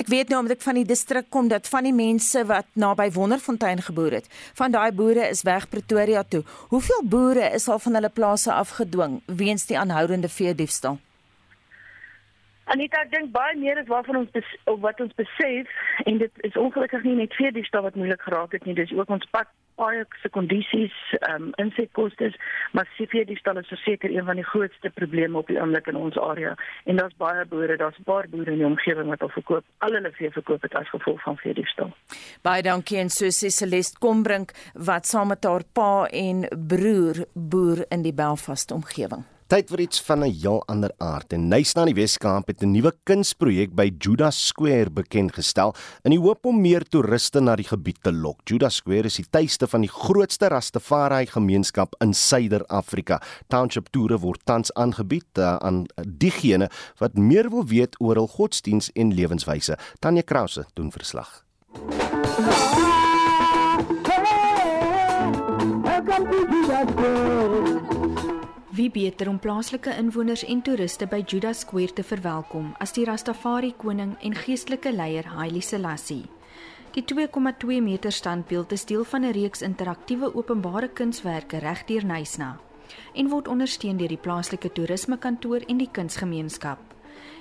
[0.00, 3.10] Ek weet nou omdat ek van die distrik kom dat van die mense wat naby
[3.12, 4.28] Wonderfontein geboer het,
[4.58, 6.42] van daai boere is weg Pretoria toe.
[6.68, 11.00] Hoeveel boere is al van hulle plase afgedwing weens die aanhoudende veediefstal?
[12.72, 14.46] Anita, ek dink baie meer is waarvan ons bes,
[14.80, 15.72] wat ons besef
[16.08, 18.94] en dit is ongelukkig nie net vir die stad wat moeilik geraak het nie, dis
[18.96, 22.30] ook ons pad baie se kondisies, ehm um, insetkoste,
[22.72, 25.98] maar sifie die stad is verseker een van die grootste probleme op die oomblik in
[26.00, 26.54] ons area
[26.88, 29.92] en daar's baie boere, daar's 'n paar boere in die omgewing wat al verkoop, al
[29.92, 31.92] hulle vee verkoop het as gevolg van vee die stad.
[32.42, 37.84] Baie dankie en so sê Celeste Kombrink wat saam met haar pa en broer boer
[37.88, 39.24] in die Belfast omgewing.
[39.52, 41.32] Tyd vir iets van 'n heel ander aard.
[41.32, 45.74] En Nysna in die Weskaap het 'n nuwe kunsprojek by Judas Square bekend gestel
[46.04, 48.40] in die hoop om meer toeriste na die gebied te lok.
[48.44, 53.20] Judas Square is die tuiste van die grootste Rastafari gemeenskap in Suider-Afrika.
[53.48, 58.90] Township toere word tans aangebied uh, aan diegene wat meer wil weet oor hul godsdiens
[58.92, 59.76] en lewenswyse.
[59.98, 61.44] Tanya Krause doen verslag.
[66.02, 67.41] To Judas Square.
[68.82, 73.68] Wie beter om plaaslike inwoners en toeriste by Judas Square te verwelkom as die Rastafari
[73.78, 76.24] koning en geestelike leier Haile Selassie.
[76.96, 82.58] Die 2,2 meter standbeeld is deel van 'n reeks interaktiewe openbare kunswerke regdeur Nysna
[83.14, 86.80] en word ondersteun deur die plaaslike toerismekantoor en die kunsgemeenskap.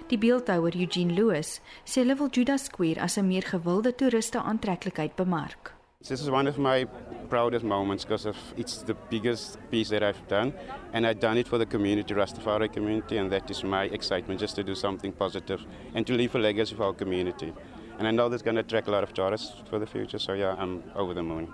[0.07, 5.15] Die beeldhouer Eugene Lewis sê hulle wil Judas Square as 'n meer gewilde toeriste aantreklikheid
[5.15, 5.80] bemark.
[6.03, 6.87] This is one of my
[7.29, 8.25] proudest moments because
[8.57, 10.51] it's the biggest piece that I've done,
[10.93, 14.55] and I've done it for the community, Rastafari community, and that is my excitement just
[14.55, 15.61] to do something positive
[15.93, 17.53] and to leave a legacy for our community.
[17.99, 20.33] And I know that's going to attract a lot of tourists for the future, so
[20.33, 21.53] yeah, I'm over the moon.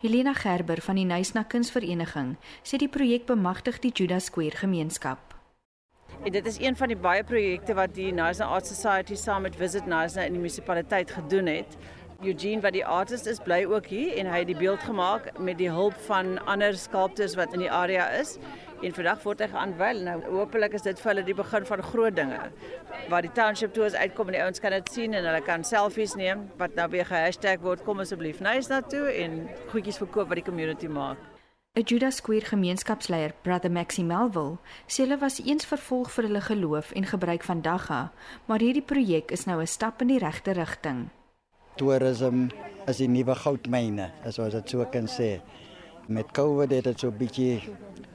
[0.00, 5.34] Helena Gerber van die Nysna Kunsvereniging sê die projek bemagtig die Judas Square gemeenskap.
[6.24, 9.58] En dit is een van die baie projekte wat die Nysna Art Society saam met
[9.58, 11.74] Visit Nysna in die munisipaliteit gedoen het
[12.18, 15.54] Eugene wat die artist is bly ook hier en hy het die beeld gemaak met
[15.60, 18.32] die hulp van ander skulptors wat in die area is.
[18.82, 20.00] En vandag word hy geaanwyl.
[20.02, 22.40] Nou hopelik is dit vir hulle die begin van groot dinge.
[23.12, 26.16] Waar die township tours uitkom en die ouens kan dit sien en hulle kan selfies
[26.18, 30.40] neem wat nou weer gehashtag word kom asseblief nice na toe en goedjies verkoop wat
[30.40, 31.22] die community maak.
[31.78, 34.58] 'n Judas Square gemeenskapsleier, Brother Maxie Melville,
[34.90, 38.10] sê hulle was eens vervolg vir hulle geloof en gebruik van dagga,
[38.50, 41.06] maar hierdie projek is nou 'n stap in die regte rigting
[41.78, 42.48] toerisme
[42.88, 45.38] is die nuwe goudmyne, as ons dit so kan sê.
[46.08, 47.60] Met COVID het dit so bietjie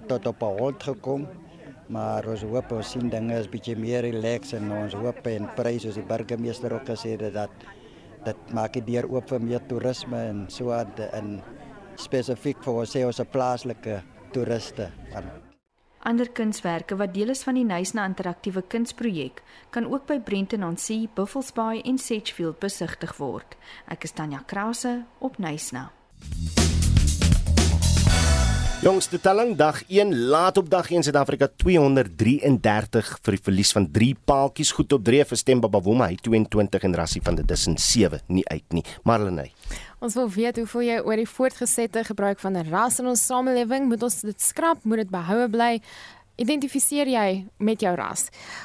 [0.10, 1.28] tot op 'n halt gekom,
[1.88, 5.84] maar ons hoop ons sien dinge is bietjie meer relax en ons hoop en prys
[5.84, 7.52] soos die burgemeester ook gesê het dat
[8.26, 11.42] dit maak dit deur oop vir meer toerisme en so in
[11.96, 14.02] spesifiek vir ons sê ons plaaslike
[14.34, 14.92] toeriste.
[16.04, 19.40] Ander kunswerke wat deel is van die Nysna interaktiewe kunsprojek
[19.72, 23.56] kan ook by Brenton on Sea, Buffalo Bay en Sedgefield besigtig word.
[23.88, 25.40] Ek is Tanya Krause op
[28.84, 28.92] Nysna.
[28.92, 34.16] Jongste telling dag 1 laat op dag 1 Suid-Afrika 233 vir die verlies van 3
[34.28, 38.20] paaltjies goed op dreef vir Stemba Bavuma hy 22 en Rassie van is in 7
[38.28, 38.84] nie uit nie.
[39.04, 39.54] Marlenae.
[40.04, 43.88] Ons wil weet hoe voel jy oor die voortgesette gebruik van ras in ons samelewing?
[43.88, 44.84] Moet ons dit skrap?
[44.84, 45.80] Moet dit behoue bly?
[46.42, 47.28] Identifiseer jy
[47.62, 48.24] met jou ras?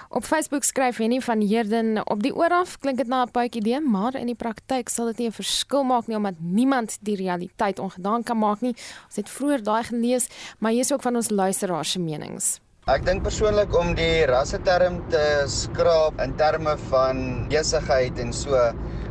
[0.08, 3.80] Op Facebook skryf Henny van Heerden op die ooraf klink dit na 'n puitjie idee,
[3.80, 7.78] maar in die praktyk sal dit nie 'n verskil maak nie omdat niemand die realiteit
[7.78, 8.74] ongedaan kan maak nie.
[9.06, 12.60] Ons het vroeër daai gelees, maar hier is ook van ons luisteraars se menings.
[12.86, 18.56] Ek dink persoonlik om die rasseterm te skraap in terme van besigheid en so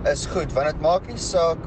[0.06, 1.58] is goed want dit maak nie saak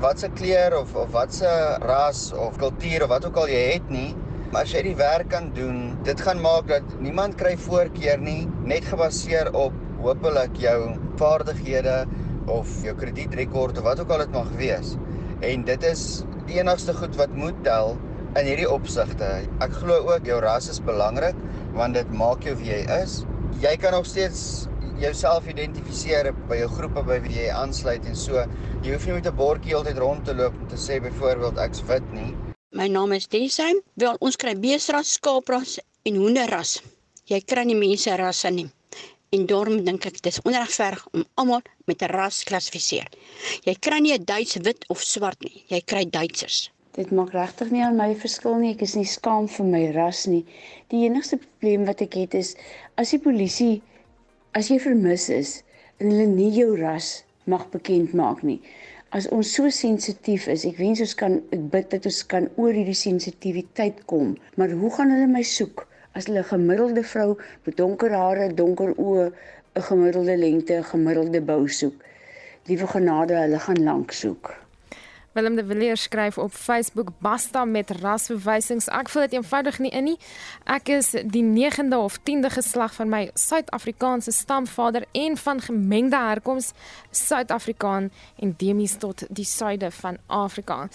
[0.00, 3.72] wat se kleur of of wat se ras of kultuur of wat ook al jy
[3.72, 4.14] het nie
[4.50, 8.48] Maar as jy die werk kan doen, dit gaan maak dat niemand kry voorkeur nie,
[8.66, 10.78] net gebaseer op hopelik jou
[11.20, 12.00] vaardighede
[12.50, 14.96] of jou kredietrekord of wat ook al dit mag wees.
[15.46, 16.02] En dit is
[16.50, 17.94] die enigste goed wat moet tel
[18.40, 19.30] in hierdie opsigte.
[19.62, 21.38] Ek glo ook jou ras is belangrik
[21.78, 23.20] want dit maak jou wie jy is.
[23.62, 24.66] Jy kan nog steeds
[24.98, 28.42] jouself identifiseer by jou groepe by wie jy aansluit en so.
[28.82, 31.86] Jy hoef nie met 'n bordjie altyd rond te loop om te sê byvoorbeeld ek's
[31.86, 32.49] wit nie.
[32.72, 33.80] My naam is Desheim.
[33.98, 35.72] Wel, ons kry beesras, skaapras
[36.06, 36.76] en hoenderras.
[37.26, 38.68] Jy kry nie mense rasse nie.
[39.34, 43.08] En daarom dink ek dis onregverdig om almal met 'n ras klassifiseer.
[43.66, 45.64] Jy kry nie 'n Duits wit of swart nie.
[45.66, 46.70] Jy kry Duitsers.
[46.94, 48.70] Dit maak regtig nie aan my verskil nie.
[48.74, 50.44] Ek is nie skaam vir my ras nie.
[50.90, 52.54] Die enigste probleem wat ek het is
[52.96, 53.82] as die polisie
[54.54, 55.62] as jy vermis is
[55.98, 58.60] en hulle nie jou ras mag bekend maak nie
[59.18, 62.76] as ons so sensitief is, ek wens ons kan ek bid dat ons kan oor
[62.76, 64.36] hierdie sensitiwiteit kom.
[64.54, 65.82] Maar hoe gaan hulle my soek
[66.14, 67.30] as hulle 'n gemiddelde vrou
[67.66, 69.26] met donker hare, donker oë,
[69.76, 71.98] 'n gemiddelde lengte, 'n gemiddelde bou soek?
[72.68, 74.54] Liewe genade, hulle gaan lank soek.
[75.32, 78.88] Willem de Villiers skryf op Facebook basta met rasverwysings.
[78.90, 80.16] Ek voel dit eenvoudig nie in nie.
[80.66, 86.72] Ek is die 9de of 10de geslag van my Suid-Afrikaanse stamvader en van gemengde herkoms,
[87.10, 88.08] Suid-Afrikaan
[88.42, 90.88] en demies tot die suide van Afrika.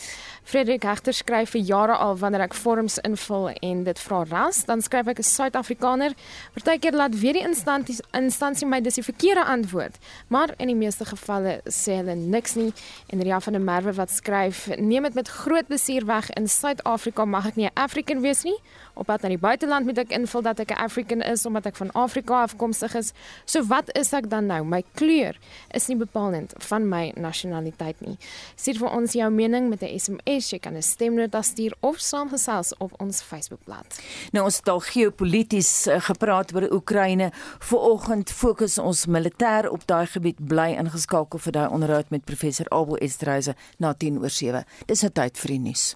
[0.43, 4.83] Frederik Hegter skryf vir jare al wanneer ek vorms invul en dit vra ras, dan
[4.83, 6.11] skryf ek 'n Suid-Afrikaner.
[6.53, 9.95] Partykeer laat weer die instansie instansie my dis die verkeerde antwoord,
[10.27, 12.73] maar in die meeste gevalle sê hulle niks nie
[13.07, 17.25] en Ria van der Merwe wat skryf: "Neem dit met groot besier weg in Suid-Afrika
[17.25, 18.59] mag ek nie 'n African wees nie.
[18.93, 21.75] Op pad na die buiteland moet ek invul dat ek 'n African is omdat ek
[21.75, 23.11] van Afrika afkomstig is.
[23.45, 24.63] So wat is ek dan nou?
[24.63, 25.35] My kleur
[25.71, 28.17] is nie bepalend van my nasionaliteit nie.
[28.55, 32.77] Stuur vir ons jou mening met 'n SMS, jy kan 'n stemnota stuur of saamgesels
[32.77, 33.99] op ons Facebookblad.
[34.31, 37.31] Nou ons het al geopolities uh, gepraat oor Oekraïne.
[37.59, 42.97] Vooroggend fokus ons militêr op daai gebied bly ingeskakel vir daai onderhoud met professor Abel
[42.97, 44.65] Esterhuise na 10 oor 7.
[44.87, 45.95] Dis 'n tyd vir die nuus.